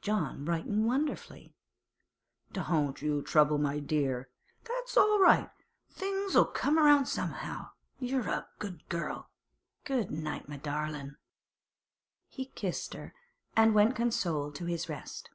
John 0.00 0.44
brightened 0.44 0.88
wonderfully. 0.88 1.54
'Don't 2.52 3.00
you 3.00 3.22
trouble, 3.22 3.58
my 3.58 3.78
dear. 3.78 4.28
That's 4.64 4.96
all 4.96 5.20
right. 5.20 5.52
Things'll 5.88 6.46
come 6.46 6.78
round 6.78 7.06
somehow. 7.06 7.68
You're 8.00 8.26
a 8.28 8.48
good 8.58 8.88
girl. 8.88 9.30
Good 9.84 10.10
night, 10.10 10.48
my 10.48 10.56
darlin'!' 10.56 11.16
He 12.26 12.46
kissed 12.46 12.94
her, 12.94 13.14
and 13.54 13.72
went 13.72 13.94
consoled 13.94 14.56
to 14.56 14.64
his 14.64 14.88
rest. 14.88 15.30